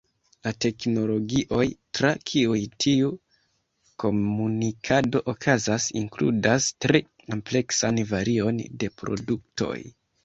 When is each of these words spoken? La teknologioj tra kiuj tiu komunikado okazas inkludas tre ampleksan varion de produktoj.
La 0.45 0.51
teknologioj 0.63 1.65
tra 1.97 2.09
kiuj 2.29 2.61
tiu 2.85 3.11
komunikado 4.05 5.21
okazas 5.35 5.87
inkludas 6.03 6.71
tre 6.87 7.03
ampleksan 7.39 8.05
varion 8.15 8.67
de 8.85 8.91
produktoj. 9.05 9.75